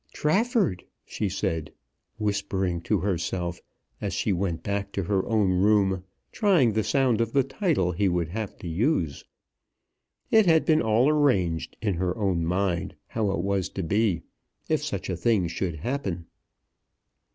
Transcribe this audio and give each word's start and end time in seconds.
"Trafford," 0.13 0.83
she 1.05 1.29
said, 1.29 1.71
whispering 2.17 2.81
to 2.81 3.01
herself, 3.01 3.61
as 4.01 4.15
she 4.15 4.33
went 4.33 4.63
back 4.63 4.91
to 4.93 5.03
her 5.03 5.23
own 5.27 5.51
room, 5.51 6.03
trying 6.31 6.73
the 6.73 6.83
sound 6.83 7.21
of 7.21 7.33
the 7.33 7.43
title 7.43 7.91
he 7.91 8.09
would 8.09 8.29
have 8.29 8.57
to 8.57 8.67
use. 8.67 9.23
It 10.31 10.47
had 10.47 10.65
been 10.65 10.81
all 10.81 11.07
arranged 11.07 11.77
in 11.83 11.93
her 11.97 12.17
own 12.17 12.43
mind 12.47 12.95
how 13.09 13.29
it 13.29 13.43
was 13.43 13.69
to 13.69 13.83
be, 13.83 14.23
if 14.67 14.83
such 14.83 15.07
a 15.07 15.15
thing 15.15 15.47
should 15.47 15.75
happen. 15.75 16.25